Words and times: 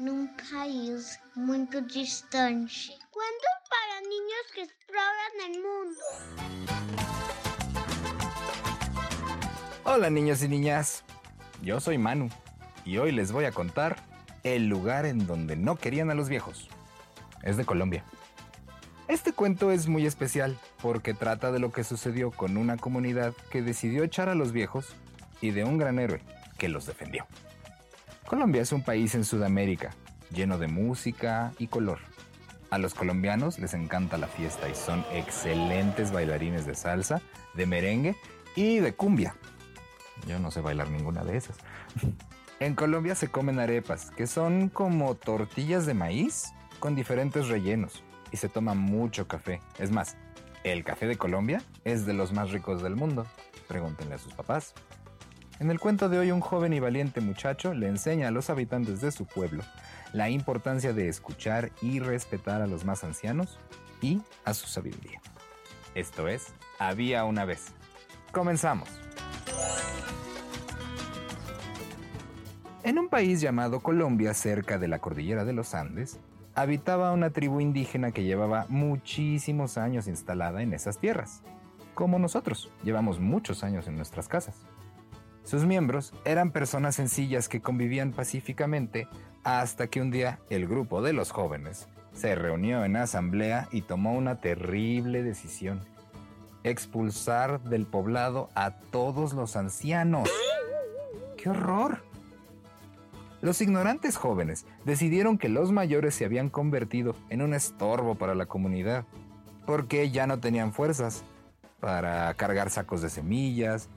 num 0.00 0.26
país 0.50 1.20
muito 1.36 1.82
distante. 1.82 2.96
Cuentos 3.10 3.56
para 3.68 4.00
niños 4.00 4.44
que 4.54 4.62
exploran 4.62 5.32
el 5.46 5.62
mundo. 5.62 6.00
Hola 9.84 10.08
niños 10.08 10.42
y 10.42 10.48
niñas, 10.48 11.04
yo 11.62 11.80
soy 11.80 11.98
Manu 11.98 12.30
y 12.86 12.96
hoy 12.96 13.12
les 13.12 13.30
voy 13.30 13.44
a 13.44 13.52
contar 13.52 13.96
el 14.42 14.68
lugar 14.68 15.04
en 15.04 15.26
donde 15.26 15.54
no 15.56 15.76
querían 15.76 16.10
a 16.10 16.14
los 16.14 16.30
viejos. 16.30 16.68
Es 17.42 17.58
de 17.58 17.66
Colombia. 17.66 18.02
Este 19.06 19.34
cuento 19.34 19.70
es 19.70 19.86
muy 19.86 20.06
especial 20.06 20.56
porque 20.80 21.12
trata 21.12 21.52
de 21.52 21.58
lo 21.58 21.72
que 21.72 21.84
sucedió 21.84 22.30
con 22.30 22.56
una 22.56 22.78
comunidad 22.78 23.34
que 23.50 23.60
decidió 23.60 24.02
echar 24.02 24.30
a 24.30 24.34
los 24.34 24.52
viejos 24.52 24.94
y 25.42 25.50
de 25.50 25.64
un 25.64 25.76
gran 25.76 25.98
héroe 25.98 26.22
que 26.56 26.70
los 26.70 26.86
defendió. 26.86 27.26
Colombia 28.30 28.62
es 28.62 28.70
un 28.70 28.84
país 28.84 29.16
en 29.16 29.24
Sudamérica 29.24 29.90
lleno 30.32 30.56
de 30.56 30.68
música 30.68 31.52
y 31.58 31.66
color. 31.66 31.98
A 32.70 32.78
los 32.78 32.94
colombianos 32.94 33.58
les 33.58 33.74
encanta 33.74 34.18
la 34.18 34.28
fiesta 34.28 34.68
y 34.68 34.74
son 34.76 35.04
excelentes 35.12 36.12
bailarines 36.12 36.64
de 36.64 36.76
salsa, 36.76 37.22
de 37.54 37.66
merengue 37.66 38.14
y 38.54 38.78
de 38.78 38.92
cumbia. 38.92 39.34
Yo 40.28 40.38
no 40.38 40.52
sé 40.52 40.60
bailar 40.60 40.90
ninguna 40.90 41.24
de 41.24 41.38
esas. 41.38 41.56
En 42.60 42.76
Colombia 42.76 43.16
se 43.16 43.26
comen 43.26 43.58
arepas, 43.58 44.12
que 44.12 44.28
son 44.28 44.68
como 44.68 45.16
tortillas 45.16 45.84
de 45.84 45.94
maíz 45.94 46.52
con 46.78 46.94
diferentes 46.94 47.48
rellenos, 47.48 48.04
y 48.30 48.36
se 48.36 48.48
toma 48.48 48.74
mucho 48.74 49.26
café. 49.26 49.60
Es 49.78 49.90
más, 49.90 50.16
el 50.62 50.84
café 50.84 51.06
de 51.06 51.16
Colombia 51.18 51.62
es 51.84 52.06
de 52.06 52.12
los 52.12 52.32
más 52.32 52.52
ricos 52.52 52.80
del 52.80 52.94
mundo. 52.94 53.26
Pregúntenle 53.66 54.14
a 54.14 54.18
sus 54.18 54.34
papás. 54.34 54.74
En 55.60 55.70
el 55.70 55.78
cuento 55.78 56.08
de 56.08 56.18
hoy, 56.18 56.30
un 56.30 56.40
joven 56.40 56.72
y 56.72 56.80
valiente 56.80 57.20
muchacho 57.20 57.74
le 57.74 57.86
enseña 57.86 58.28
a 58.28 58.30
los 58.30 58.48
habitantes 58.48 59.02
de 59.02 59.12
su 59.12 59.26
pueblo 59.26 59.62
la 60.14 60.30
importancia 60.30 60.94
de 60.94 61.06
escuchar 61.06 61.70
y 61.82 62.00
respetar 62.00 62.62
a 62.62 62.66
los 62.66 62.86
más 62.86 63.04
ancianos 63.04 63.58
y 64.00 64.22
a 64.46 64.54
su 64.54 64.66
sabiduría. 64.66 65.20
Esto 65.94 66.28
es, 66.28 66.54
había 66.78 67.24
una 67.24 67.44
vez. 67.44 67.74
Comenzamos. 68.32 68.88
En 72.82 72.98
un 72.98 73.10
país 73.10 73.42
llamado 73.42 73.80
Colombia, 73.80 74.32
cerca 74.32 74.78
de 74.78 74.88
la 74.88 75.00
cordillera 75.00 75.44
de 75.44 75.52
los 75.52 75.74
Andes, 75.74 76.20
habitaba 76.54 77.12
una 77.12 77.34
tribu 77.34 77.60
indígena 77.60 78.12
que 78.12 78.24
llevaba 78.24 78.64
muchísimos 78.70 79.76
años 79.76 80.08
instalada 80.08 80.62
en 80.62 80.72
esas 80.72 80.98
tierras. 80.98 81.42
Como 81.92 82.18
nosotros, 82.18 82.72
llevamos 82.82 83.20
muchos 83.20 83.62
años 83.62 83.86
en 83.88 83.96
nuestras 83.96 84.26
casas. 84.26 84.64
Sus 85.44 85.64
miembros 85.64 86.12
eran 86.24 86.52
personas 86.52 86.96
sencillas 86.96 87.48
que 87.48 87.60
convivían 87.60 88.12
pacíficamente 88.12 89.08
hasta 89.42 89.86
que 89.86 90.00
un 90.00 90.10
día 90.10 90.38
el 90.50 90.66
grupo 90.68 91.02
de 91.02 91.12
los 91.12 91.30
jóvenes 91.30 91.88
se 92.12 92.34
reunió 92.34 92.84
en 92.84 92.96
asamblea 92.96 93.68
y 93.70 93.82
tomó 93.82 94.14
una 94.14 94.40
terrible 94.40 95.22
decisión. 95.22 95.80
Expulsar 96.62 97.60
del 97.62 97.86
poblado 97.86 98.50
a 98.54 98.72
todos 98.72 99.32
los 99.32 99.56
ancianos. 99.56 100.28
¡Qué 101.36 101.48
horror! 101.48 102.02
Los 103.40 103.62
ignorantes 103.62 104.16
jóvenes 104.16 104.66
decidieron 104.84 105.38
que 105.38 105.48
los 105.48 105.72
mayores 105.72 106.14
se 106.14 106.26
habían 106.26 106.50
convertido 106.50 107.16
en 107.30 107.40
un 107.40 107.54
estorbo 107.54 108.14
para 108.16 108.34
la 108.34 108.44
comunidad, 108.44 109.06
porque 109.64 110.10
ya 110.10 110.26
no 110.26 110.40
tenían 110.40 110.74
fuerzas 110.74 111.24
para 111.80 112.34
cargar 112.34 112.68
sacos 112.68 113.00
de 113.00 113.08
semillas, 113.08 113.88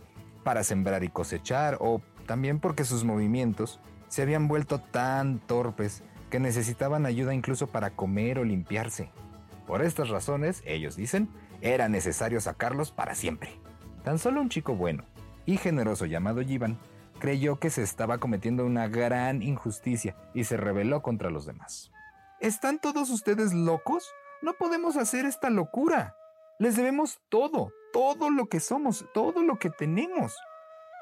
para 0.43 0.63
sembrar 0.63 1.03
y 1.03 1.09
cosechar, 1.09 1.77
o 1.79 2.01
también 2.25 2.59
porque 2.59 2.85
sus 2.85 3.03
movimientos 3.03 3.79
se 4.07 4.21
habían 4.21 4.47
vuelto 4.47 4.79
tan 4.79 5.39
torpes 5.39 6.03
que 6.29 6.39
necesitaban 6.39 7.05
ayuda 7.05 7.33
incluso 7.33 7.67
para 7.67 7.91
comer 7.91 8.39
o 8.39 8.43
limpiarse. 8.43 9.09
Por 9.65 9.81
estas 9.81 10.09
razones, 10.09 10.61
ellos 10.65 10.95
dicen, 10.95 11.29
era 11.61 11.87
necesario 11.89 12.41
sacarlos 12.41 12.91
para 12.91 13.15
siempre. 13.15 13.51
Tan 14.03 14.19
solo 14.19 14.41
un 14.41 14.49
chico 14.49 14.75
bueno 14.75 15.05
y 15.45 15.57
generoso 15.57 16.05
llamado 16.05 16.41
Yivan 16.41 16.77
creyó 17.19 17.57
que 17.57 17.69
se 17.69 17.83
estaba 17.83 18.17
cometiendo 18.17 18.65
una 18.65 18.87
gran 18.87 19.41
injusticia 19.41 20.15
y 20.33 20.43
se 20.43 20.57
rebeló 20.57 21.01
contra 21.01 21.29
los 21.29 21.45
demás. 21.45 21.91
¿Están 22.39 22.79
todos 22.79 23.09
ustedes 23.09 23.53
locos? 23.53 24.11
No 24.41 24.53
podemos 24.53 24.97
hacer 24.97 25.25
esta 25.25 25.49
locura. 25.49 26.15
Les 26.59 26.75
debemos 26.75 27.21
todo, 27.29 27.71
todo 27.93 28.29
lo 28.29 28.49
que 28.49 28.59
somos, 28.59 29.05
todo 29.13 29.43
lo 29.43 29.57
que 29.57 29.69
tenemos. 29.69 30.35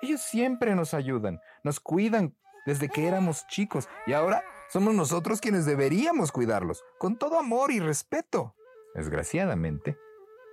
Ellos 0.04 0.22
siempre 0.22 0.76
nos 0.76 0.94
ayudan, 0.94 1.42
nos 1.64 1.80
cuidan 1.80 2.36
desde 2.66 2.90
que 2.90 3.08
éramos 3.08 3.48
chicos 3.48 3.90
y 4.06 4.14
ahora 4.14 4.44
somos 4.70 4.94
nosotros 4.94 5.42
quienes 5.42 5.66
deberíamos 5.66 6.32
cuidarlos, 6.32 6.84
con 7.00 7.18
todo 7.18 7.40
amor 7.40 7.72
y 7.72 7.80
respeto. 7.80 8.56
Desgraciadamente, 8.94 9.98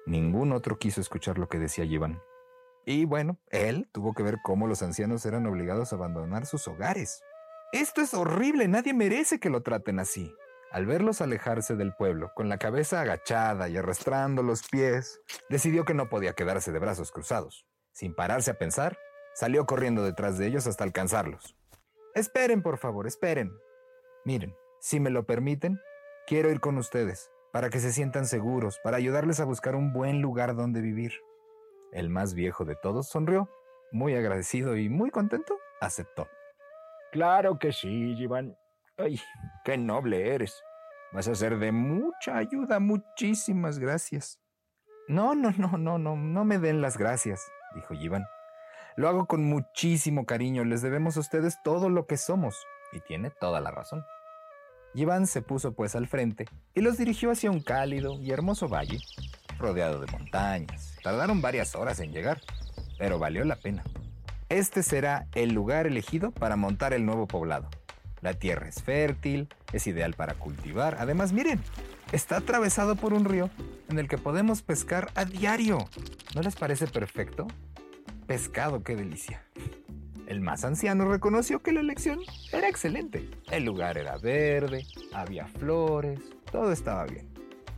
ningún 0.06 0.52
otro 0.52 0.78
quiso 0.78 1.00
escuchar 1.00 1.38
lo 1.38 1.48
que 1.48 1.58
decía 1.58 1.84
Yivan. 1.84 2.22
Y 2.86 3.04
bueno, 3.04 3.38
él 3.48 3.88
tuvo 3.92 4.14
que 4.14 4.22
ver 4.22 4.38
cómo 4.42 4.66
los 4.66 4.82
ancianos 4.82 5.26
eran 5.26 5.46
obligados 5.46 5.92
a 5.92 5.96
abandonar 5.96 6.46
sus 6.46 6.66
hogares. 6.68 7.22
Esto 7.72 8.00
es 8.00 8.14
horrible, 8.14 8.66
nadie 8.66 8.94
merece 8.94 9.40
que 9.40 9.50
lo 9.50 9.62
traten 9.62 9.98
así. 9.98 10.34
Al 10.70 10.84
verlos 10.84 11.22
alejarse 11.22 11.76
del 11.76 11.94
pueblo, 11.94 12.32
con 12.34 12.50
la 12.50 12.58
cabeza 12.58 13.00
agachada 13.00 13.68
y 13.70 13.78
arrastrando 13.78 14.42
los 14.42 14.68
pies, 14.68 15.20
decidió 15.48 15.86
que 15.86 15.94
no 15.94 16.10
podía 16.10 16.34
quedarse 16.34 16.72
de 16.72 16.78
brazos 16.78 17.10
cruzados. 17.10 17.66
Sin 17.92 18.14
pararse 18.14 18.50
a 18.50 18.58
pensar, 18.58 18.98
salió 19.34 19.64
corriendo 19.64 20.04
detrás 20.04 20.36
de 20.36 20.46
ellos 20.46 20.66
hasta 20.66 20.84
alcanzarlos. 20.84 21.56
Esperen, 22.14 22.62
por 22.62 22.76
favor, 22.76 23.06
esperen. 23.06 23.50
Miren, 24.26 24.54
si 24.80 25.00
me 25.00 25.08
lo 25.08 25.24
permiten, 25.24 25.80
quiero 26.26 26.50
ir 26.50 26.60
con 26.60 26.76
ustedes, 26.76 27.30
para 27.50 27.70
que 27.70 27.80
se 27.80 27.90
sientan 27.90 28.26
seguros, 28.26 28.78
para 28.84 28.98
ayudarles 28.98 29.40
a 29.40 29.46
buscar 29.46 29.74
un 29.74 29.94
buen 29.94 30.20
lugar 30.20 30.54
donde 30.54 30.82
vivir. 30.82 31.12
El 31.92 32.10
más 32.10 32.34
viejo 32.34 32.66
de 32.66 32.76
todos 32.76 33.08
sonrió, 33.08 33.48
muy 33.90 34.14
agradecido 34.14 34.76
y 34.76 34.90
muy 34.90 35.10
contento, 35.10 35.58
aceptó. 35.80 36.28
Claro 37.10 37.58
que 37.58 37.72
sí, 37.72 38.14
Iván. 38.18 38.58
Ay, 38.98 39.20
qué 39.64 39.78
noble 39.78 40.34
eres. 40.34 40.60
Vas 41.12 41.28
a 41.28 41.34
ser 41.36 41.58
de 41.58 41.70
mucha 41.70 42.36
ayuda. 42.36 42.80
Muchísimas 42.80 43.78
gracias. 43.78 44.40
No, 45.06 45.36
no, 45.36 45.52
no, 45.56 45.78
no, 45.78 45.98
no, 45.98 46.16
no 46.16 46.44
me 46.44 46.58
den 46.58 46.82
las 46.82 46.98
gracias, 46.98 47.40
dijo 47.76 47.94
Iván. 47.94 48.26
Lo 48.96 49.08
hago 49.08 49.26
con 49.26 49.44
muchísimo 49.44 50.26
cariño. 50.26 50.64
Les 50.64 50.82
debemos 50.82 51.16
a 51.16 51.20
ustedes 51.20 51.56
todo 51.62 51.88
lo 51.88 52.06
que 52.06 52.16
somos. 52.16 52.56
Y 52.92 53.00
tiene 53.00 53.30
toda 53.30 53.60
la 53.60 53.70
razón. 53.70 54.04
Iván 54.94 55.28
se 55.28 55.42
puso 55.42 55.74
pues 55.74 55.94
al 55.94 56.08
frente 56.08 56.46
y 56.74 56.80
los 56.80 56.96
dirigió 56.96 57.30
hacia 57.30 57.50
un 57.50 57.60
cálido 57.60 58.18
y 58.20 58.32
hermoso 58.32 58.68
valle, 58.68 58.98
rodeado 59.58 60.00
de 60.00 60.10
montañas. 60.10 60.96
Tardaron 61.04 61.40
varias 61.40 61.76
horas 61.76 62.00
en 62.00 62.10
llegar, 62.10 62.40
pero 62.98 63.18
valió 63.18 63.44
la 63.44 63.56
pena. 63.56 63.84
Este 64.48 64.82
será 64.82 65.28
el 65.34 65.52
lugar 65.52 65.86
elegido 65.86 66.32
para 66.32 66.56
montar 66.56 66.94
el 66.94 67.04
nuevo 67.06 67.28
poblado. 67.28 67.68
La 68.20 68.34
tierra 68.34 68.68
es 68.68 68.82
fértil, 68.82 69.48
es 69.72 69.86
ideal 69.86 70.14
para 70.14 70.34
cultivar. 70.34 70.96
Además, 70.98 71.32
miren, 71.32 71.60
está 72.12 72.38
atravesado 72.38 72.96
por 72.96 73.12
un 73.12 73.24
río 73.24 73.50
en 73.88 73.98
el 73.98 74.08
que 74.08 74.18
podemos 74.18 74.62
pescar 74.62 75.10
a 75.14 75.24
diario. 75.24 75.78
¿No 76.34 76.42
les 76.42 76.56
parece 76.56 76.86
perfecto? 76.86 77.46
Pescado, 78.26 78.82
qué 78.82 78.96
delicia. 78.96 79.42
El 80.26 80.40
más 80.40 80.64
anciano 80.64 81.06
reconoció 81.06 81.60
que 81.60 81.72
la 81.72 81.80
elección 81.80 82.20
era 82.52 82.68
excelente. 82.68 83.30
El 83.50 83.64
lugar 83.64 83.96
era 83.96 84.18
verde, 84.18 84.84
había 85.14 85.46
flores, 85.46 86.20
todo 86.52 86.70
estaba 86.70 87.06
bien. 87.06 87.26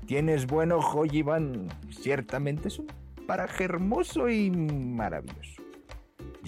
Tienes 0.06 0.46
buen 0.46 0.72
ojo, 0.72 1.06
Iván. 1.06 1.69
Ciertamente 1.90 2.66
es 2.66 2.81
un 2.81 2.88
paraje 3.28 3.62
hermoso 3.62 4.28
y 4.28 4.50
maravilloso. 4.50 5.60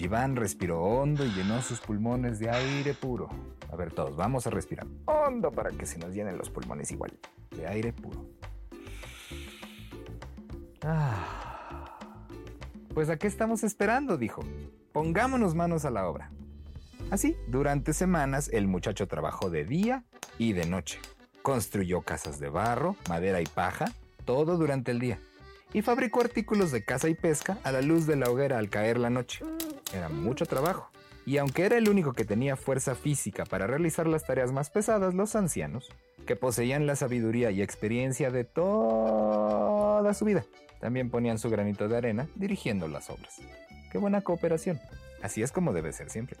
Iván 0.03 0.35
respiró 0.35 0.81
hondo 0.81 1.25
y 1.25 1.29
llenó 1.31 1.61
sus 1.61 1.79
pulmones 1.79 2.37
de 2.37 2.49
aire 2.49 2.93
puro. 2.93 3.29
A 3.71 3.75
ver, 3.77 3.93
todos, 3.93 4.17
vamos 4.17 4.45
a 4.45 4.49
respirar 4.49 4.85
hondo 5.05 5.49
para 5.49 5.71
que 5.71 5.85
se 5.85 5.97
nos 5.97 6.13
llenen 6.13 6.37
los 6.37 6.49
pulmones 6.49 6.91
igual, 6.91 7.17
de 7.51 7.67
aire 7.67 7.93
puro. 7.93 8.25
Ah. 10.81 11.97
Pues 12.93 13.09
a 13.09 13.17
qué 13.17 13.27
estamos 13.27 13.63
esperando, 13.63 14.17
dijo. 14.17 14.43
Pongámonos 14.91 15.55
manos 15.55 15.85
a 15.85 15.89
la 15.89 16.05
obra. 16.05 16.31
Así, 17.09 17.37
durante 17.47 17.93
semanas 17.93 18.49
el 18.51 18.67
muchacho 18.67 19.07
trabajó 19.07 19.49
de 19.49 19.63
día 19.63 20.03
y 20.37 20.51
de 20.51 20.65
noche. 20.65 20.99
Construyó 21.41 22.01
casas 22.01 22.41
de 22.41 22.49
barro, 22.49 22.97
madera 23.07 23.39
y 23.39 23.45
paja, 23.45 23.85
todo 24.25 24.57
durante 24.57 24.91
el 24.91 24.99
día. 24.99 25.19
Y 25.71 25.81
fabricó 25.81 26.19
artículos 26.19 26.71
de 26.71 26.83
caza 26.83 27.07
y 27.07 27.15
pesca 27.15 27.57
a 27.63 27.71
la 27.71 27.81
luz 27.81 28.05
de 28.05 28.17
la 28.17 28.29
hoguera 28.29 28.59
al 28.59 28.69
caer 28.69 28.99
la 28.99 29.09
noche. 29.09 29.43
Era 29.93 30.09
mucho 30.09 30.45
trabajo. 30.45 30.89
Y 31.25 31.37
aunque 31.37 31.65
era 31.65 31.77
el 31.77 31.87
único 31.87 32.13
que 32.13 32.25
tenía 32.25 32.55
fuerza 32.55 32.95
física 32.95 33.45
para 33.45 33.67
realizar 33.67 34.07
las 34.07 34.25
tareas 34.25 34.51
más 34.51 34.69
pesadas, 34.69 35.13
los 35.13 35.35
ancianos, 35.35 35.89
que 36.25 36.35
poseían 36.35 36.85
la 36.85 36.95
sabiduría 36.95 37.51
y 37.51 37.61
experiencia 37.61 38.29
de 38.29 38.43
toda 38.43 40.13
su 40.13 40.25
vida, 40.25 40.45
también 40.81 41.09
ponían 41.09 41.39
su 41.39 41.49
granito 41.49 41.87
de 41.87 41.97
arena 41.97 42.27
dirigiendo 42.35 42.87
las 42.87 43.09
obras. 43.09 43.39
Qué 43.91 43.97
buena 43.97 44.21
cooperación. 44.21 44.81
Así 45.21 45.41
es 45.41 45.51
como 45.51 45.71
debe 45.71 45.93
ser 45.93 46.09
siempre. 46.09 46.37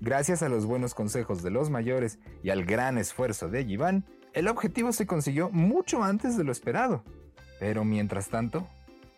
Gracias 0.00 0.42
a 0.42 0.48
los 0.48 0.66
buenos 0.66 0.94
consejos 0.94 1.42
de 1.42 1.50
los 1.50 1.70
mayores 1.70 2.18
y 2.42 2.50
al 2.50 2.64
gran 2.64 2.98
esfuerzo 2.98 3.48
de 3.48 3.64
Yiván, 3.64 4.04
el 4.34 4.48
objetivo 4.48 4.92
se 4.92 5.06
consiguió 5.06 5.48
mucho 5.50 6.02
antes 6.02 6.36
de 6.36 6.44
lo 6.44 6.52
esperado. 6.52 7.04
Pero 7.60 7.84
mientras 7.84 8.28
tanto, 8.28 8.66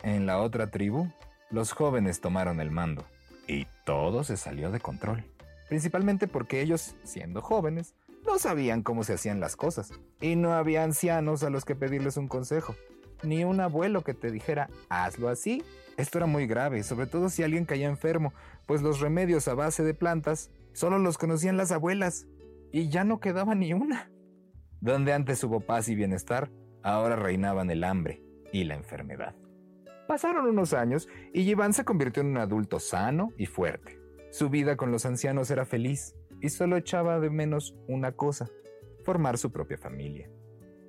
en 0.03 0.27
la 0.27 0.39
otra 0.39 0.71
tribu, 0.71 1.09
los 1.51 1.73
jóvenes 1.73 2.21
tomaron 2.21 2.61
el 2.61 2.71
mando 2.71 3.05
y 3.47 3.67
todo 3.85 4.25
se 4.25 4.37
salió 4.37 4.71
de 4.71 4.81
control. 4.81 5.25
Principalmente 5.69 6.29
porque 6.29 6.61
ellos, 6.61 6.95
siendo 7.05 7.43
jóvenes, 7.43 7.95
no 8.27 8.39
sabían 8.39 8.83
cómo 8.83 9.05
se 9.05 9.15
hacían 9.15 9.41
las 9.41 9.57
cosas 9.57 9.93
y 10.21 10.37
no 10.37 10.53
había 10.53 10.85
ancianos 10.85 11.43
a 11.43 11.51
los 11.51 11.65
que 11.65 11.75
pedirles 11.75 12.17
un 12.17 12.29
consejo, 12.29 12.75
ni 13.23 13.45
un 13.45 13.61
abuelo 13.61 14.03
que 14.03 14.15
te 14.15 14.31
dijera, 14.31 14.69
hazlo 14.89 15.29
así. 15.29 15.63
Esto 15.97 16.19
era 16.19 16.27
muy 16.27 16.47
grave, 16.47 16.83
sobre 16.83 17.07
todo 17.07 17.29
si 17.29 17.43
alguien 17.43 17.67
caía 17.67 17.89
enfermo, 17.89 18.33
pues 18.67 18.83
los 18.83 19.01
remedios 19.01 19.47
a 19.49 19.55
base 19.55 19.83
de 19.83 19.95
plantas 19.95 20.51
solo 20.73 20.99
los 20.99 21.19
conocían 21.19 21.57
las 21.57 21.71
abuelas 21.71 22.27
y 22.73 22.89
ya 22.89 23.05
no 23.05 23.21
quedaba 23.21 23.55
ni 23.55 23.73
una. 23.73 24.11
Donde 24.81 25.13
antes 25.13 25.43
hubo 25.45 25.61
paz 25.61 25.89
y 25.89 25.95
bienestar, 25.95 26.51
ahora 26.83 27.17
reinaban 27.17 27.71
el 27.71 27.85
hambre 27.85 28.23
y 28.53 28.65
la 28.65 28.75
enfermedad. 28.75 29.35
Pasaron 30.07 30.47
unos 30.47 30.75
años 30.75 31.09
y 31.33 31.43
Iván 31.43 31.73
se 31.73 31.85
convirtió 31.85 32.23
en 32.23 32.29
un 32.29 32.39
adulto 32.39 32.79
sano 32.79 33.33
y 33.39 33.47
fuerte. 33.47 33.99
Su 34.31 34.51
vida 34.51 34.77
con 34.77 34.91
los 34.91 35.07
ancianos 35.07 35.51
era 35.51 35.65
feliz 35.65 36.15
y 36.41 36.51
solo 36.51 36.77
echaba 36.77 37.21
de 37.21 37.31
menos 37.31 37.75
una 37.89 38.13
cosa, 38.13 38.51
formar 39.03 39.39
su 39.39 39.51
propia 39.51 39.79
familia. 39.79 40.29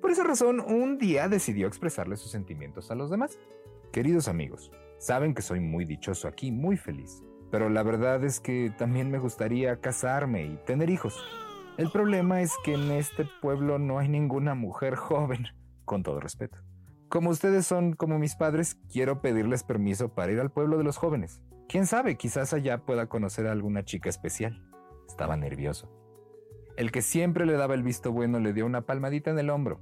Por 0.02 0.10
esa 0.10 0.24
razón, 0.24 0.60
un 0.60 0.98
día 0.98 1.28
decidió 1.28 1.66
expresarle 1.66 2.16
sus 2.16 2.30
sentimientos 2.30 2.90
a 2.90 2.94
los 2.94 3.10
demás. 3.10 3.38
Queridos 3.92 4.28
amigos, 4.28 4.70
saben 4.98 5.34
que 5.34 5.42
soy 5.42 5.60
muy 5.60 5.84
dichoso 5.84 6.28
aquí, 6.28 6.52
muy 6.52 6.76
feliz, 6.76 7.22
pero 7.50 7.70
la 7.70 7.82
verdad 7.82 8.22
es 8.24 8.40
que 8.40 8.72
también 8.76 9.10
me 9.10 9.18
gustaría 9.18 9.80
casarme 9.80 10.44
y 10.44 10.56
tener 10.66 10.90
hijos. 10.90 11.18
El 11.78 11.90
problema 11.90 12.42
es 12.42 12.52
que 12.64 12.74
en 12.74 12.90
este 12.90 13.26
pueblo 13.40 13.78
no 13.78 13.98
hay 13.98 14.08
ninguna 14.08 14.54
mujer 14.54 14.94
joven, 14.96 15.46
con 15.84 16.02
todo 16.02 16.20
respeto. 16.20 16.58
Como 17.08 17.30
ustedes 17.30 17.66
son 17.66 17.92
como 17.92 18.18
mis 18.18 18.34
padres, 18.34 18.78
quiero 18.92 19.20
pedirles 19.20 19.62
permiso 19.62 20.08
para 20.08 20.32
ir 20.32 20.40
al 20.40 20.50
pueblo 20.50 20.76
de 20.76 20.84
los 20.84 20.96
jóvenes. 20.96 21.40
Quién 21.68 21.86
sabe, 21.86 22.16
quizás 22.16 22.52
allá 22.52 22.84
pueda 22.84 23.08
conocer 23.08 23.46
a 23.46 23.52
alguna 23.52 23.84
chica 23.84 24.08
especial. 24.08 24.60
Estaba 25.06 25.36
nervioso. 25.36 25.88
El 26.76 26.90
que 26.90 27.02
siempre 27.02 27.46
le 27.46 27.54
daba 27.54 27.74
el 27.74 27.84
visto 27.84 28.10
bueno 28.12 28.40
le 28.40 28.52
dio 28.52 28.66
una 28.66 28.82
palmadita 28.82 29.30
en 29.30 29.38
el 29.38 29.50
hombro 29.50 29.80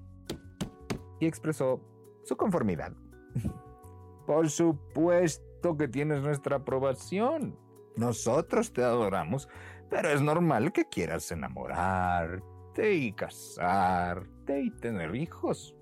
y 1.18 1.26
expresó 1.26 1.80
su 2.24 2.36
conformidad. 2.36 2.92
Por 4.26 4.50
supuesto 4.50 5.76
que 5.78 5.88
tienes 5.88 6.22
nuestra 6.22 6.56
aprobación. 6.56 7.58
Nosotros 7.96 8.72
te 8.72 8.82
adoramos, 8.82 9.48
pero 9.88 10.10
es 10.10 10.20
normal 10.20 10.72
que 10.72 10.84
quieras 10.88 11.30
enamorarte 11.32 12.94
y 12.94 13.12
casarte 13.12 14.60
y 14.60 14.70
tener 14.70 15.14
hijos. 15.14 15.74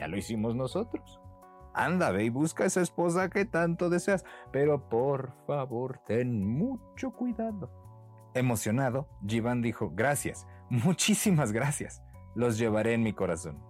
Ya 0.00 0.08
lo 0.08 0.16
hicimos 0.16 0.56
nosotros. 0.56 1.20
Anda, 1.74 2.10
ve 2.10 2.24
y 2.24 2.30
busca 2.30 2.64
esa 2.64 2.80
esposa 2.80 3.28
que 3.28 3.44
tanto 3.44 3.90
deseas, 3.90 4.24
pero 4.50 4.88
por 4.88 5.34
favor 5.46 6.00
ten 6.06 6.42
mucho 6.42 7.10
cuidado. 7.10 7.70
Emocionado, 8.32 9.10
Jivan 9.26 9.60
dijo, 9.60 9.90
gracias, 9.94 10.46
muchísimas 10.70 11.52
gracias, 11.52 12.02
los 12.34 12.56
llevaré 12.56 12.94
en 12.94 13.02
mi 13.02 13.12
corazón. 13.12 13.62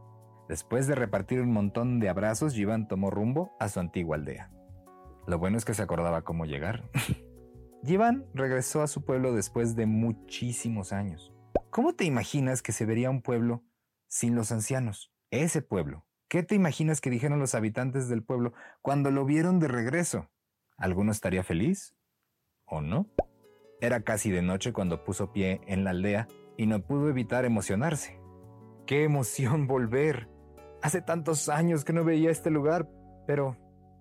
Después 0.49 0.87
de 0.87 0.95
repartir 0.95 1.41
un 1.41 1.53
montón 1.53 1.99
de 1.99 2.09
abrazos, 2.09 2.55
Jivan 2.55 2.87
tomó 2.87 3.11
rumbo 3.11 3.57
a 3.59 3.69
su 3.69 3.81
antigua 3.81 4.15
aldea. 4.15 4.53
Lo 5.27 5.41
bueno 5.41 5.59
es 5.59 5.65
que 5.65 5.75
se 5.75 5.83
acordaba 5.83 6.23
cómo 6.23 6.45
llegar. 6.45 6.89
Jivan 7.85 8.25
regresó 8.35 8.83
a 8.83 8.87
su 8.87 9.05
pueblo 9.05 9.35
después 9.35 9.75
de 9.75 9.87
muchísimos 9.87 10.93
años. 10.93 11.35
¿Cómo 11.71 11.95
te 11.95 12.05
imaginas 12.05 12.63
que 12.63 12.71
se 12.71 12.87
vería 12.87 13.11
un 13.11 13.21
pueblo 13.21 13.65
sin 14.07 14.37
los 14.37 14.53
ancianos? 14.53 15.13
Ese 15.33 15.63
pueblo, 15.63 16.07
¿Qué 16.31 16.45
te 16.45 16.55
imaginas 16.55 17.01
que 17.01 17.11
dijeron 17.11 17.41
los 17.41 17.57
habitantes 17.57 18.09
del 18.09 18.23
pueblo 18.23 18.53
cuando 18.83 19.11
lo 19.11 19.25
vieron 19.25 19.59
de 19.59 19.67
regreso? 19.67 20.31
¿Alguno 20.77 21.11
estaría 21.11 21.43
feliz? 21.43 21.97
¿O 22.67 22.81
no? 22.81 23.09
Era 23.81 24.03
casi 24.03 24.31
de 24.31 24.41
noche 24.41 24.73
cuando 24.73 25.03
puso 25.03 25.33
pie 25.33 25.61
en 25.67 25.83
la 25.83 25.91
aldea 25.91 26.29
y 26.57 26.67
no 26.67 26.87
pudo 26.87 27.09
evitar 27.09 27.45
emocionarse. 27.45 28.21
¡Qué 28.87 29.03
emoción 29.03 29.67
volver! 29.67 30.29
Hace 30.83 31.03
tantos 31.03 31.49
años 31.49 31.85
que 31.85 31.93
no 31.93 32.05
veía 32.05 32.31
este 32.31 32.51
lugar, 32.51 32.89
pero... 33.27 33.57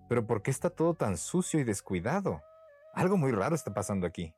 pero 0.08 0.24
¿por 0.24 0.42
qué 0.42 0.52
está 0.52 0.70
todo 0.70 0.94
tan 0.94 1.16
sucio 1.16 1.58
y 1.58 1.64
descuidado? 1.64 2.42
Algo 2.94 3.16
muy 3.16 3.32
raro 3.32 3.56
está 3.56 3.74
pasando 3.74 4.06
aquí. 4.06 4.32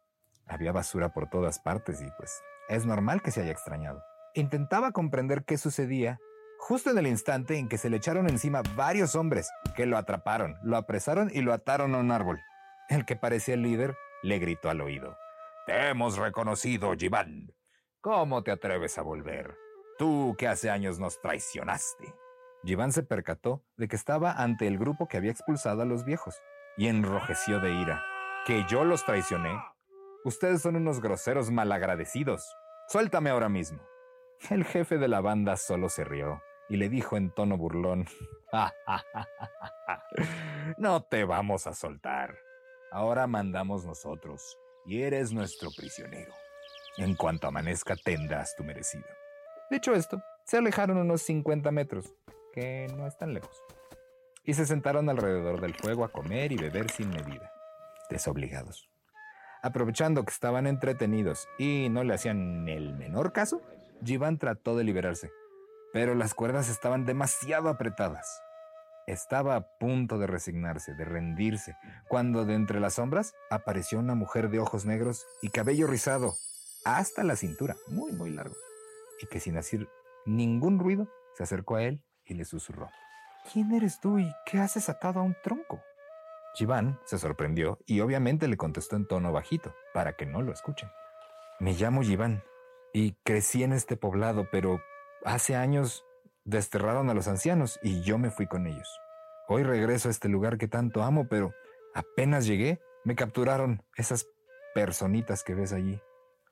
Había 0.46 0.72
basura 0.72 1.12
por 1.12 1.28
todas 1.28 1.58
partes 1.58 2.00
y 2.00 2.06
pues 2.16 2.40
es 2.70 2.86
normal 2.86 3.20
que 3.20 3.32
se 3.32 3.42
haya 3.42 3.52
extrañado. 3.52 4.02
Intentaba 4.32 4.92
comprender 4.92 5.44
qué 5.44 5.58
sucedía 5.58 6.20
justo 6.62 6.90
en 6.90 6.98
el 6.98 7.08
instante 7.08 7.58
en 7.58 7.68
que 7.68 7.76
se 7.76 7.90
le 7.90 7.96
echaron 7.96 8.28
encima 8.28 8.62
varios 8.76 9.16
hombres 9.16 9.50
que 9.74 9.84
lo 9.84 9.98
atraparon, 9.98 10.56
lo 10.62 10.76
apresaron 10.76 11.28
y 11.34 11.40
lo 11.40 11.52
ataron 11.52 11.92
a 11.96 11.98
un 11.98 12.12
árbol. 12.12 12.40
El 12.88 13.04
que 13.04 13.16
parecía 13.16 13.54
el 13.54 13.62
líder 13.62 13.96
le 14.22 14.38
gritó 14.38 14.70
al 14.70 14.80
oído. 14.80 15.18
Te 15.66 15.88
hemos 15.88 16.16
reconocido, 16.16 16.94
Jivan. 16.96 17.52
¿Cómo 18.00 18.44
te 18.44 18.52
atreves 18.52 18.96
a 18.96 19.02
volver? 19.02 19.56
Tú 19.98 20.36
que 20.38 20.46
hace 20.46 20.70
años 20.70 21.00
nos 21.00 21.20
traicionaste. 21.20 22.14
Jivan 22.62 22.92
se 22.92 23.02
percató 23.02 23.64
de 23.76 23.88
que 23.88 23.96
estaba 23.96 24.30
ante 24.30 24.68
el 24.68 24.78
grupo 24.78 25.08
que 25.08 25.16
había 25.16 25.32
expulsado 25.32 25.82
a 25.82 25.86
los 25.86 26.04
viejos 26.04 26.40
y 26.76 26.86
enrojeció 26.86 27.58
de 27.58 27.72
ira. 27.72 28.04
¿Que 28.46 28.64
yo 28.68 28.84
los 28.84 29.04
traicioné? 29.04 29.52
Ustedes 30.24 30.62
son 30.62 30.76
unos 30.76 31.00
groseros 31.00 31.50
malagradecidos. 31.50 32.56
Suéltame 32.86 33.30
ahora 33.30 33.48
mismo. 33.48 33.82
El 34.48 34.64
jefe 34.64 34.98
de 34.98 35.08
la 35.08 35.20
banda 35.20 35.56
solo 35.56 35.88
se 35.88 36.04
rió 36.04 36.40
y 36.72 36.78
le 36.78 36.88
dijo 36.88 37.18
en 37.18 37.28
tono 37.28 37.58
burlón, 37.58 38.06
no 40.78 41.02
te 41.02 41.24
vamos 41.24 41.66
a 41.66 41.74
soltar. 41.74 42.34
Ahora 42.90 43.26
mandamos 43.26 43.84
nosotros 43.84 44.56
y 44.86 45.02
eres 45.02 45.34
nuestro 45.34 45.68
prisionero. 45.76 46.32
En 46.96 47.14
cuanto 47.14 47.46
amanezca 47.46 47.94
tendrás 47.94 48.56
tu 48.56 48.64
merecido. 48.64 49.04
Dicho 49.70 49.94
esto, 49.94 50.22
se 50.46 50.56
alejaron 50.56 50.96
unos 50.96 51.20
50 51.20 51.70
metros, 51.72 52.14
que 52.54 52.86
no 52.96 53.06
es 53.06 53.18
tan 53.18 53.34
lejos, 53.34 53.62
y 54.42 54.54
se 54.54 54.64
sentaron 54.64 55.10
alrededor 55.10 55.60
del 55.60 55.74
fuego 55.74 56.06
a 56.06 56.10
comer 56.10 56.52
y 56.52 56.56
beber 56.56 56.90
sin 56.90 57.10
medida, 57.10 57.52
desobligados. 58.08 58.88
Aprovechando 59.62 60.24
que 60.24 60.32
estaban 60.32 60.66
entretenidos 60.66 61.46
y 61.58 61.90
no 61.90 62.02
le 62.02 62.14
hacían 62.14 62.66
el 62.66 62.94
menor 62.94 63.34
caso, 63.34 63.60
Jivan 64.02 64.38
trató 64.38 64.74
de 64.74 64.84
liberarse, 64.84 65.30
pero 65.92 66.14
las 66.14 66.34
cuerdas 66.34 66.68
estaban 66.68 67.04
demasiado 67.04 67.68
apretadas. 67.68 68.42
Estaba 69.06 69.56
a 69.56 69.66
punto 69.78 70.18
de 70.18 70.26
resignarse, 70.26 70.94
de 70.94 71.04
rendirse, 71.04 71.76
cuando 72.08 72.44
de 72.44 72.54
entre 72.54 72.80
las 72.80 72.94
sombras 72.94 73.34
apareció 73.50 73.98
una 73.98 74.14
mujer 74.14 74.48
de 74.48 74.60
ojos 74.60 74.86
negros 74.86 75.26
y 75.42 75.50
cabello 75.50 75.86
rizado, 75.86 76.34
hasta 76.84 77.24
la 77.24 77.36
cintura, 77.36 77.76
muy, 77.88 78.12
muy 78.12 78.30
largo, 78.30 78.54
y 79.20 79.26
que 79.26 79.40
sin 79.40 79.56
hacer 79.56 79.88
ningún 80.24 80.78
ruido 80.78 81.08
se 81.36 81.42
acercó 81.42 81.76
a 81.76 81.82
él 81.82 82.02
y 82.24 82.34
le 82.34 82.44
susurró. 82.44 82.88
¿Quién 83.52 83.72
eres 83.72 84.00
tú 84.00 84.18
y 84.18 84.32
qué 84.46 84.58
haces 84.58 84.88
atado 84.88 85.20
a 85.20 85.24
un 85.24 85.36
tronco? 85.42 85.82
Chiván 86.54 87.00
se 87.06 87.18
sorprendió 87.18 87.78
y 87.86 88.00
obviamente 88.00 88.46
le 88.46 88.56
contestó 88.56 88.96
en 88.96 89.06
tono 89.06 89.32
bajito, 89.32 89.74
para 89.94 90.12
que 90.14 90.26
no 90.26 90.42
lo 90.42 90.52
escuchen. 90.52 90.90
Me 91.58 91.72
llamo 91.72 92.02
Yiván 92.02 92.42
y 92.92 93.12
crecí 93.24 93.62
en 93.62 93.72
este 93.72 93.96
poblado, 93.96 94.46
pero 94.50 94.80
Hace 95.24 95.54
años 95.54 96.04
desterraron 96.44 97.08
a 97.08 97.14
los 97.14 97.28
ancianos 97.28 97.78
y 97.82 98.02
yo 98.02 98.18
me 98.18 98.30
fui 98.30 98.48
con 98.48 98.66
ellos. 98.66 99.00
Hoy 99.48 99.62
regreso 99.62 100.08
a 100.08 100.10
este 100.10 100.28
lugar 100.28 100.58
que 100.58 100.66
tanto 100.66 101.02
amo, 101.02 101.28
pero 101.28 101.54
apenas 101.94 102.46
llegué, 102.46 102.80
me 103.04 103.14
capturaron 103.14 103.84
esas 103.96 104.26
personitas 104.74 105.44
que 105.44 105.54
ves 105.54 105.72
allí. 105.72 106.00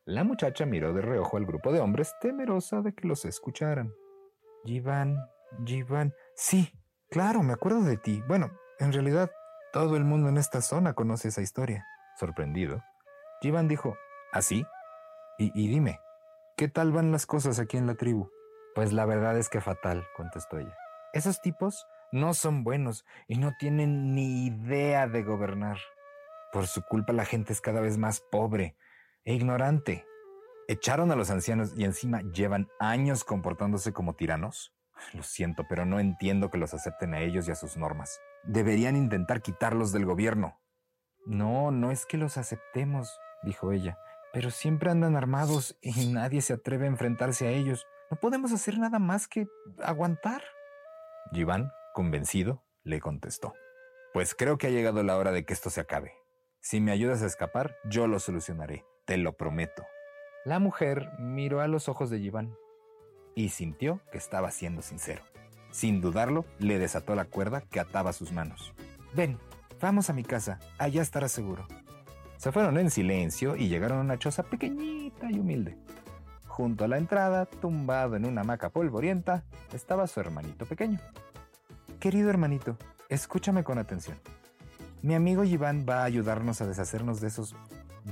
La 0.05 0.23
muchacha 0.23 0.67
miró 0.67 0.93
de 0.93 1.03
reojo 1.03 1.37
al 1.37 1.47
grupo 1.47 1.73
de 1.73 1.81
hombres, 1.81 2.15
temerosa 2.21 2.81
de 2.81 2.95
que 2.95 3.09
los 3.09 3.25
escucharan. 3.25 3.93
Jivan, 4.65 5.17
Jivan, 5.65 6.15
sí, 6.37 6.73
claro, 7.11 7.43
me 7.43 7.53
acuerdo 7.53 7.83
de 7.83 7.97
ti. 7.97 8.23
Bueno, 8.29 8.53
en 8.79 8.93
realidad, 8.93 9.31
todo 9.73 9.97
el 9.97 10.05
mundo 10.05 10.29
en 10.29 10.37
esta 10.37 10.61
zona 10.61 10.95
conoce 10.95 11.29
esa 11.29 11.43
historia. 11.43 11.85
Sorprendido, 12.19 12.83
Jivan 13.41 13.67
dijo, 13.67 13.97
¿así? 14.33 14.65
y, 15.39 15.50
y 15.55 15.69
dime, 15.69 15.99
¿qué 16.57 16.69
tal 16.69 16.93
van 16.93 17.11
las 17.11 17.27
cosas 17.27 17.59
aquí 17.59 17.77
en 17.77 17.87
la 17.87 17.95
tribu? 17.95 18.31
Pues 18.75 18.93
la 18.93 19.05
verdad 19.05 19.37
es 19.39 19.49
que 19.49 19.61
fatal, 19.61 20.07
contestó 20.17 20.59
ella. 20.59 20.77
Esos 21.12 21.41
tipos 21.41 21.87
no 22.12 22.35
son 22.35 22.65
buenos 22.65 23.05
y 23.29 23.39
no 23.39 23.53
tienen 23.59 24.15
ni 24.15 24.47
idea 24.47 25.07
de 25.07 25.23
gobernar. 25.23 25.79
Por 26.53 26.67
su 26.67 26.83
culpa 26.83 27.12
la 27.12 27.25
gente 27.25 27.53
es 27.53 27.61
cada 27.61 27.81
vez 27.81 27.99
más 27.99 28.21
pobre 28.21 28.77
e 29.25 29.35
ignorante. 29.35 30.07
Echaron 30.69 31.11
a 31.11 31.17
los 31.17 31.31
ancianos 31.31 31.73
y 31.77 31.85
encima 31.85 32.23
llevan 32.23 32.69
años 32.79 33.25
comportándose 33.25 33.93
como 33.93 34.15
tiranos. 34.15 34.73
Lo 35.15 35.23
siento, 35.23 35.67
pero 35.69 35.85
no 35.85 35.99
entiendo 36.00 36.50
que 36.50 36.59
los 36.59 36.75
acepten 36.75 37.15
a 37.15 37.21
ellos 37.21 37.49
y 37.49 37.53
a 37.53 37.57
sus 37.57 37.77
normas. 37.77 38.21
Deberían 38.45 38.97
intentar 38.97 39.43
quitarlos 39.43 39.93
del 39.93 40.05
gobierno. 40.05 40.61
No, 41.27 41.71
no 41.71 41.91
es 41.91 42.07
que 42.07 42.19
los 42.19 42.39
aceptemos, 42.39 43.19
dijo 43.43 43.73
ella, 43.73 43.99
pero 44.33 44.50
siempre 44.50 44.91
andan 44.91 45.17
armados 45.17 45.77
y 45.81 46.07
nadie 46.07 46.41
se 46.41 46.55
atreve 46.55 46.87
a 46.87 46.89
enfrentarse 46.89 47.47
a 47.47 47.50
ellos. 47.50 47.87
No 48.11 48.17
podemos 48.17 48.52
hacer 48.52 48.79
nada 48.79 48.99
más 48.99 49.29
que 49.29 49.47
aguantar. 49.83 50.43
Jivan, 51.33 51.71
convencido, 51.95 52.64
le 52.83 53.00
contestó. 53.00 53.55
Pues 54.12 54.35
creo 54.35 54.59
que 54.59 54.67
ha 54.67 54.71
llegado 54.71 55.05
la 55.05 55.17
hora 55.17 55.31
de 55.31 55.45
que 55.45 55.52
esto 55.52 55.71
se 55.71 55.81
acabe. 55.81 56.12
Si 56.61 56.81
me 56.81 56.90
ayudas 56.90 57.23
a 57.23 57.26
escapar, 57.26 57.76
yo 57.85 58.09
lo 58.09 58.19
solucionaré, 58.19 58.85
te 59.07 59.17
lo 59.17 59.37
prometo. 59.37 59.85
La 60.45 60.59
mujer 60.59 61.09
miró 61.21 61.61
a 61.61 61.69
los 61.69 61.88
ojos 61.88 62.11
de 62.11 62.19
Jivan 62.19 62.57
y 63.37 63.50
sintió 63.50 64.00
que 64.11 64.19
estaba 64.19 64.50
siendo 64.50 64.83
sincero. 64.83 65.23
Sin 65.71 66.00
dudarlo, 66.00 66.45
le 66.59 66.79
desató 66.81 67.14
la 67.14 67.26
cuerda 67.26 67.61
que 67.61 67.79
ataba 67.79 68.12
sus 68.12 68.33
manos. 68.33 68.75
Ven, 69.14 69.38
vamos 69.81 70.11
a 70.11 70.12
mi 70.12 70.25
casa, 70.25 70.59
allá 70.79 71.00
estarás 71.00 71.31
seguro. 71.31 71.69
Se 72.38 72.50
fueron 72.50 72.76
en 72.79 72.90
silencio 72.90 73.55
y 73.55 73.69
llegaron 73.69 73.99
a 73.99 74.02
una 74.02 74.19
choza 74.19 74.43
pequeñita 74.43 75.31
y 75.31 75.38
humilde. 75.38 75.79
Junto 76.61 76.85
a 76.85 76.88
la 76.88 76.99
entrada, 76.99 77.47
tumbado 77.47 78.17
en 78.17 78.26
una 78.26 78.43
hamaca 78.43 78.69
polvorienta, 78.69 79.45
estaba 79.73 80.07
su 80.07 80.21
hermanito 80.21 80.67
pequeño. 80.67 81.00
Querido 81.99 82.29
hermanito, 82.29 82.76
escúchame 83.09 83.64
con 83.64 83.79
atención. 83.79 84.19
Mi 85.00 85.14
amigo 85.14 85.43
Iván 85.43 85.87
va 85.88 86.02
a 86.02 86.05
ayudarnos 86.05 86.61
a 86.61 86.67
deshacernos 86.67 87.23
de 87.23 87.29
esos 87.29 87.57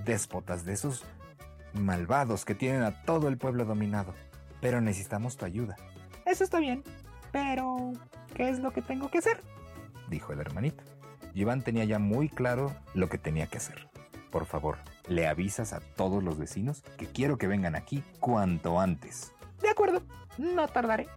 déspotas, 0.07 0.65
de 0.65 0.73
esos 0.73 1.05
malvados 1.75 2.47
que 2.47 2.55
tienen 2.55 2.85
a 2.85 3.03
todo 3.03 3.29
el 3.29 3.37
pueblo 3.37 3.67
dominado. 3.67 4.15
Pero 4.63 4.81
necesitamos 4.81 5.37
tu 5.37 5.45
ayuda. 5.45 5.77
Eso 6.25 6.43
está 6.43 6.59
bien, 6.59 6.83
pero 7.31 7.93
¿qué 8.35 8.49
es 8.49 8.61
lo 8.61 8.71
que 8.71 8.81
tengo 8.81 9.11
que 9.11 9.19
hacer? 9.19 9.43
Dijo 10.09 10.33
el 10.33 10.41
hermanito. 10.41 10.83
Iván 11.35 11.61
tenía 11.61 11.85
ya 11.85 11.99
muy 11.99 12.31
claro 12.31 12.75
lo 12.95 13.11
que 13.11 13.19
tenía 13.19 13.47
que 13.47 13.59
hacer. 13.59 13.91
Por 14.31 14.47
favor, 14.47 14.79
le 15.09 15.27
avisas 15.27 15.73
a 15.73 15.81
todos 15.81 16.23
los 16.23 16.39
vecinos 16.39 16.83
que 16.97 17.07
quiero 17.07 17.39
que 17.39 17.47
vengan 17.47 17.75
aquí 17.75 18.03
cuanto 18.21 18.81
antes. 18.81 19.33
De 19.63 19.71
acuerdo, 19.71 20.03
no 20.37 20.69
tardaré. 20.69 21.09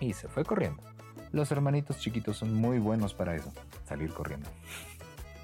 Y 0.00 0.12
se 0.12 0.28
fue 0.28 0.44
corriendo. 0.44 0.82
Los 1.32 1.50
hermanitos 1.52 1.98
chiquitos 1.98 2.38
son 2.38 2.54
muy 2.54 2.78
buenos 2.78 3.14
para 3.14 3.34
eso, 3.34 3.52
salir 3.86 4.12
corriendo. 4.12 4.48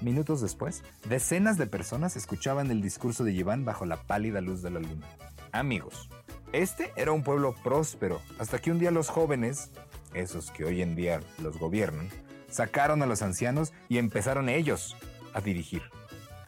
Minutos 0.01 0.41
después, 0.41 0.83
decenas 1.07 1.57
de 1.57 1.65
personas 1.65 2.15
escuchaban 2.17 2.69
el 2.69 2.81
discurso 2.81 3.23
de 3.23 3.33
Iván 3.33 3.65
bajo 3.65 3.85
la 3.85 3.97
pálida 3.97 4.41
luz 4.41 4.61
de 4.61 4.69
la 4.69 4.79
luna. 4.79 5.07
Amigos, 5.51 6.09
este 6.53 6.91
era 6.97 7.11
un 7.11 7.23
pueblo 7.23 7.55
próspero, 7.63 8.21
hasta 8.37 8.59
que 8.59 8.71
un 8.71 8.79
día 8.79 8.91
los 8.91 9.09
jóvenes, 9.09 9.71
esos 10.13 10.51
que 10.51 10.65
hoy 10.65 10.81
en 10.81 10.95
día 10.95 11.21
los 11.41 11.57
gobiernan, 11.57 12.09
sacaron 12.49 13.01
a 13.01 13.05
los 13.05 13.21
ancianos 13.21 13.73
y 13.89 13.97
empezaron 13.97 14.49
ellos 14.49 14.95
a 15.33 15.41
dirigir. 15.41 15.83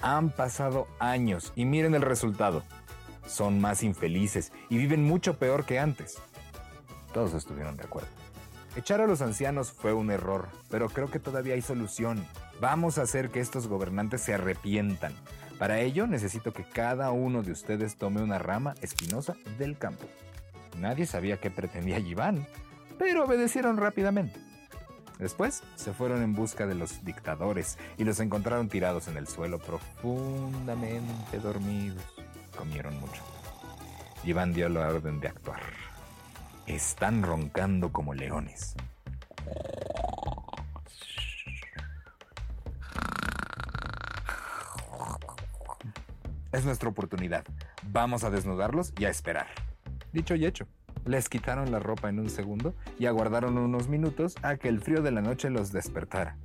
Han 0.02 0.30
pasado 0.30 0.88
años 1.00 1.52
y 1.56 1.66
miren 1.66 1.96
el 1.96 2.02
resultado. 2.02 2.64
Son 3.28 3.60
más 3.60 3.84
infelices 3.84 4.52
y 4.70 4.78
viven 4.78 5.04
mucho 5.04 5.38
peor 5.38 5.66
que 5.66 5.80
antes. 5.80 6.18
Todos 7.14 7.34
estuvieron 7.34 7.76
de 7.78 7.84
acuerdo. 7.84 8.10
Echar 8.76 9.02
a 9.02 9.08
los 9.08 9.22
ancianos 9.22 9.72
fue 9.72 9.94
un 9.94 10.12
error, 10.12 10.48
pero 10.70 10.90
creo 10.90 11.10
que 11.10 11.20
todavía 11.20 11.56
hay 11.56 11.62
solución. 11.62 12.26
Vamos 12.62 12.98
a 12.98 13.02
hacer 13.02 13.30
que 13.30 13.40
estos 13.40 13.68
gobernantes 13.68 14.22
se 14.22 14.34
arrepientan. 14.34 15.14
Para 15.58 15.80
ello 15.82 16.08
necesito 16.08 16.54
que 16.54 16.64
cada 16.64 17.12
uno 17.12 17.44
de 17.44 17.52
ustedes 17.52 17.98
tome 17.98 18.22
una 18.22 18.40
rama 18.40 18.76
espinosa 18.82 19.36
del 19.58 19.78
campo. 19.78 20.06
Nadie 20.78 21.06
sabía 21.06 21.38
qué 21.42 21.52
pretendía 21.52 22.00
Iván, 22.00 22.48
pero 22.98 23.26
obedecieron 23.26 23.78
rápidamente. 23.78 24.40
Después 25.20 25.64
se 25.76 25.92
fueron 25.92 26.24
en 26.24 26.34
busca 26.34 26.66
de 26.66 26.76
los 26.76 27.04
dictadores 27.04 27.78
y 27.98 28.06
los 28.06 28.22
encontraron 28.22 28.70
tirados 28.70 29.10
en 29.10 29.18
el 29.18 29.28
suelo 29.28 29.60
profundamente 29.60 31.40
dormidos. 31.40 32.02
Comieron 32.58 32.98
mucho. 33.02 33.22
Iván 34.24 34.54
dio 34.54 34.70
la 34.70 34.88
orden 34.88 35.20
de 35.20 35.28
actuar. 35.28 35.62
Están 36.68 37.22
roncando 37.22 37.92
como 37.92 38.14
leones. 38.14 38.76
Es 46.54 46.64
nuestra 46.64 46.88
oportunidad. 46.88 47.44
Vamos 47.84 48.24
a 48.24 48.30
desnudarlos 48.30 48.94
y 48.98 49.04
a 49.04 49.10
esperar. 49.10 49.48
Dicho 50.14 50.34
y 50.36 50.46
hecho. 50.46 50.66
Les 51.06 51.30
quitaron 51.30 51.72
la 51.72 51.80
ropa 51.80 52.10
en 52.10 52.20
un 52.20 52.30
segundo 52.30 52.74
y 52.98 53.06
aguardaron 53.06 53.58
unos 53.58 53.88
minutos 53.88 54.36
a 54.42 54.58
que 54.58 54.70
el 54.70 54.80
frío 54.80 55.02
de 55.02 55.12
la 55.12 55.22
noche 55.22 55.50
los 55.50 55.72
despertara. 55.72 56.38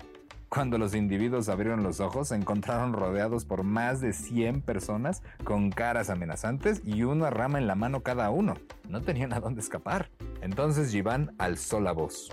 Cuando 0.48 0.78
los 0.78 0.94
individuos 0.94 1.48
abrieron 1.48 1.82
los 1.82 1.98
ojos, 1.98 2.28
se 2.28 2.36
encontraron 2.36 2.92
rodeados 2.92 3.44
por 3.44 3.64
más 3.64 4.00
de 4.00 4.12
100 4.12 4.60
personas 4.60 5.20
con 5.42 5.70
caras 5.70 6.10
amenazantes 6.10 6.80
y 6.84 7.02
una 7.02 7.28
rama 7.30 7.58
en 7.58 7.66
la 7.66 7.74
mano 7.74 8.04
cada 8.04 8.30
uno. 8.30 8.54
No 8.88 9.02
tenían 9.02 9.32
a 9.32 9.40
dónde 9.40 9.60
escapar. 9.60 10.10
Entonces 10.42 10.94
Iván 10.94 11.34
alzó 11.38 11.80
la 11.80 11.90
voz. 11.90 12.30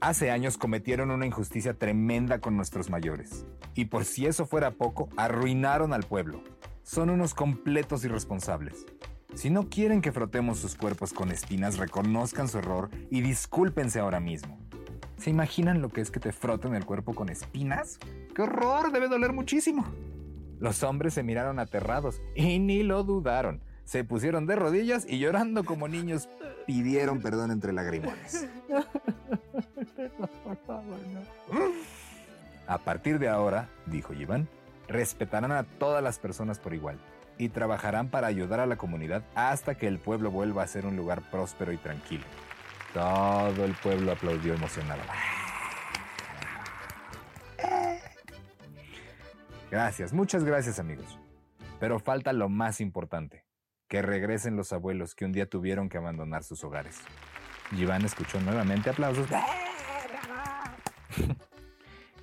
Hace 0.00 0.30
años 0.30 0.58
cometieron 0.58 1.10
una 1.10 1.26
injusticia 1.26 1.74
tremenda 1.74 2.38
con 2.38 2.56
nuestros 2.56 2.88
mayores. 2.88 3.46
Y 3.74 3.86
por 3.86 4.04
si 4.04 4.26
eso 4.26 4.46
fuera 4.46 4.70
poco, 4.70 5.08
arruinaron 5.16 5.92
al 5.92 6.04
pueblo. 6.04 6.42
Son 6.84 7.10
unos 7.10 7.34
completos 7.34 8.04
irresponsables. 8.04 8.86
Si 9.36 9.50
no 9.50 9.68
quieren 9.68 10.00
que 10.00 10.12
frotemos 10.12 10.58
sus 10.58 10.76
cuerpos 10.76 11.12
con 11.12 11.30
espinas, 11.30 11.76
reconozcan 11.76 12.48
su 12.48 12.56
error 12.56 12.88
y 13.10 13.20
discúlpense 13.20 14.00
ahora 14.00 14.18
mismo. 14.18 14.58
¿Se 15.18 15.28
imaginan 15.28 15.82
lo 15.82 15.90
que 15.90 16.00
es 16.00 16.10
que 16.10 16.20
te 16.20 16.32
froten 16.32 16.74
el 16.74 16.86
cuerpo 16.86 17.14
con 17.14 17.28
espinas? 17.28 17.98
¡Qué 18.34 18.40
horror! 18.40 18.92
Debe 18.92 19.08
doler 19.08 19.34
muchísimo. 19.34 19.84
Los 20.58 20.82
hombres 20.82 21.12
se 21.12 21.22
miraron 21.22 21.58
aterrados 21.58 22.22
y 22.34 22.58
ni 22.58 22.82
lo 22.82 23.04
dudaron. 23.04 23.60
Se 23.84 24.04
pusieron 24.04 24.46
de 24.46 24.56
rodillas 24.56 25.04
y 25.06 25.18
llorando 25.18 25.64
como 25.64 25.86
niños 25.86 26.30
pidieron 26.66 27.20
perdón 27.20 27.50
entre 27.50 27.74
lagrimones. 27.74 28.46
A 32.66 32.78
partir 32.78 33.18
de 33.18 33.28
ahora, 33.28 33.68
dijo 33.84 34.14
Iván, 34.14 34.48
respetarán 34.88 35.52
a 35.52 35.64
todas 35.64 36.02
las 36.02 36.18
personas 36.18 36.58
por 36.58 36.72
igual 36.72 36.98
y 37.38 37.48
trabajarán 37.50 38.08
para 38.08 38.26
ayudar 38.26 38.60
a 38.60 38.66
la 38.66 38.76
comunidad 38.76 39.24
hasta 39.34 39.76
que 39.76 39.86
el 39.86 39.98
pueblo 39.98 40.30
vuelva 40.30 40.62
a 40.62 40.66
ser 40.66 40.86
un 40.86 40.96
lugar 40.96 41.22
próspero 41.30 41.72
y 41.72 41.76
tranquilo. 41.76 42.24
Todo 42.94 43.64
el 43.64 43.74
pueblo 43.74 44.12
aplaudió 44.12 44.54
emocionado. 44.54 45.02
Gracias, 49.70 50.12
muchas 50.12 50.44
gracias 50.44 50.78
amigos. 50.78 51.18
Pero 51.78 51.98
falta 51.98 52.32
lo 52.32 52.48
más 52.48 52.80
importante, 52.80 53.44
que 53.88 54.00
regresen 54.00 54.56
los 54.56 54.72
abuelos 54.72 55.14
que 55.14 55.26
un 55.26 55.32
día 55.32 55.46
tuvieron 55.46 55.90
que 55.90 55.98
abandonar 55.98 56.44
sus 56.44 56.64
hogares. 56.64 57.00
Iván 57.72 58.04
escuchó 58.04 58.40
nuevamente 58.40 58.90
aplausos 58.90 59.26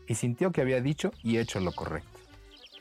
y 0.08 0.16
sintió 0.16 0.52
que 0.52 0.62
había 0.62 0.82
dicho 0.82 1.12
y 1.22 1.38
hecho 1.38 1.60
lo 1.60 1.74
correcto. 1.74 2.20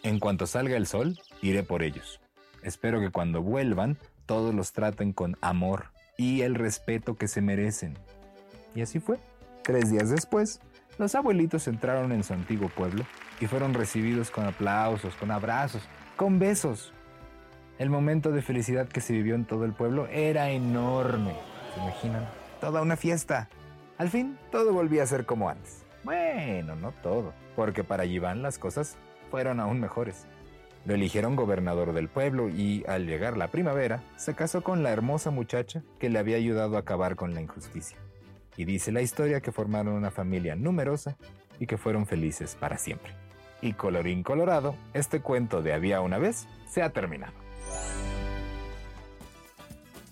En 0.03 0.19
cuanto 0.19 0.47
salga 0.47 0.77
el 0.77 0.87
sol, 0.87 1.19
iré 1.43 1.63
por 1.63 1.83
ellos. 1.83 2.22
Espero 2.63 3.01
que 3.01 3.11
cuando 3.11 3.43
vuelvan, 3.43 3.99
todos 4.27 4.55
los 4.55 4.73
traten 4.73 5.13
con 5.13 5.37
amor 5.41 5.87
y 6.17 6.43
el 6.43 6.55
respeto 6.55 7.17
que 7.17 7.29
se 7.29 7.41
merecen. 7.41 7.99
Y 8.75 8.83
así 8.83 9.01
fue. 9.01 9.19
Tres 9.63 9.91
días 9.91 10.11
después, 10.11 10.61
los 10.99 11.15
abuelitos 11.15 11.69
entraron 11.69 12.13
en 12.13 12.25
su 12.25 12.35
antiguo 12.35 12.69
pueblo 12.69 13.05
y 13.41 13.47
fueron 13.47 13.75
recibidos 13.75 14.31
con 14.31 14.45
aplausos, 14.45 15.15
con 15.17 15.31
abrazos, 15.31 15.83
con 16.17 16.39
besos. 16.39 16.93
El 17.79 17.91
momento 17.91 18.31
de 18.31 18.43
felicidad 18.43 18.89
que 18.89 19.01
se 19.01 19.13
vivió 19.13 19.35
en 19.35 19.45
todo 19.45 19.65
el 19.65 19.73
pueblo 19.73 20.07
era 20.09 20.51
enorme. 20.51 21.35
¿Se 21.75 21.81
imaginan? 21.81 22.29
Toda 22.61 22.83
una 22.83 22.97
fiesta. 22.97 23.49
Al 23.99 24.09
fin, 24.09 24.39
todo 24.51 24.73
volvía 24.73 25.03
a 25.03 25.07
ser 25.07 25.27
como 25.27 25.49
antes. 25.49 25.85
Bueno, 26.05 26.77
no 26.77 26.93
todo, 26.93 27.33
porque 27.57 27.85
para 27.85 28.05
Iván 28.05 28.43
las 28.43 28.59
cosas 28.59 28.97
fueron 29.31 29.61
aún 29.61 29.81
mejores. 29.81 30.27
Lo 30.85 30.95
eligieron 30.95 31.37
gobernador 31.37 31.93
del 31.93 32.09
pueblo 32.09 32.49
y, 32.49 32.85
al 32.89 33.07
llegar 33.07 33.37
la 33.37 33.49
primavera, 33.49 34.03
se 34.17 34.35
casó 34.35 34.63
con 34.63 34.83
la 34.83 34.91
hermosa 34.91 35.31
muchacha 35.31 35.83
que 36.01 36.11
le 36.11 36.19
había 36.19 36.37
ayudado 36.37 36.77
a 36.77 36.81
acabar 36.81 37.15
con 37.15 37.35
la 37.35 37.41
injusticia. 37.41 37.99
Y 38.57 38.65
dice 38.65 38.91
la 38.91 39.01
historia 39.01 39.41
que 39.41 39.53
formaron 39.53 39.95
una 39.95 40.11
familia 40.11 40.57
numerosa 40.57 41.17
y 41.61 41.67
que 41.67 41.79
fueron 41.79 42.07
felices 42.07 42.57
para 42.59 42.79
siempre. 42.79 43.15
Y 43.61 43.75
colorín 43.75 44.25
colorado, 44.25 44.75
este 44.93 45.21
cuento 45.21 45.63
de 45.63 45.73
había 45.73 46.01
una 46.01 46.19
vez 46.19 46.49
se 46.69 46.83
ha 46.83 46.91
terminado. 46.91 47.33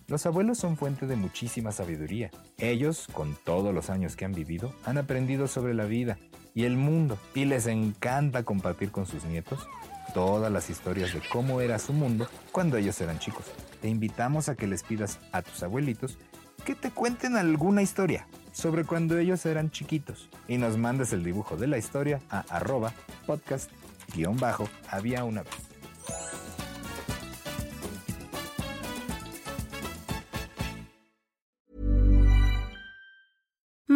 Los 0.06 0.26
abuelos 0.26 0.58
son 0.58 0.76
fuente 0.76 1.06
de 1.06 1.16
muchísima 1.16 1.72
sabiduría. 1.72 2.30
Ellos, 2.58 3.08
con 3.12 3.36
todos 3.44 3.74
los 3.74 3.90
años 3.90 4.14
que 4.14 4.24
han 4.24 4.32
vivido, 4.32 4.72
han 4.84 4.98
aprendido 4.98 5.48
sobre 5.48 5.74
la 5.74 5.84
vida 5.84 6.18
y 6.54 6.64
el 6.64 6.76
mundo 6.76 7.18
y 7.34 7.44
les 7.44 7.66
encanta 7.66 8.44
compartir 8.44 8.90
con 8.90 9.06
sus 9.06 9.24
nietos 9.24 9.68
todas 10.12 10.52
las 10.52 10.70
historias 10.70 11.12
de 11.14 11.20
cómo 11.32 11.60
era 11.60 11.78
su 11.78 11.92
mundo 11.92 12.28
cuando 12.52 12.76
ellos 12.76 13.00
eran 13.00 13.18
chicos. 13.18 13.46
Te 13.80 13.88
invitamos 13.88 14.48
a 14.48 14.54
que 14.54 14.66
les 14.66 14.82
pidas 14.82 15.18
a 15.32 15.42
tus 15.42 15.62
abuelitos 15.62 16.18
que 16.64 16.74
te 16.74 16.90
cuenten 16.90 17.36
alguna 17.36 17.82
historia 17.82 18.26
sobre 18.52 18.84
cuando 18.84 19.18
ellos 19.18 19.46
eran 19.46 19.70
chiquitos 19.70 20.28
y 20.48 20.58
nos 20.58 20.76
mandes 20.76 21.12
el 21.12 21.24
dibujo 21.24 21.56
de 21.56 21.66
la 21.66 21.78
historia 21.78 22.20
a 22.30 22.40
arroba 22.50 22.92
podcast-había 23.26 25.24
una 25.24 25.42
vez. 25.42 25.69